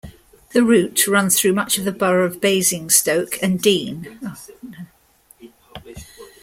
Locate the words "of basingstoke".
2.25-3.37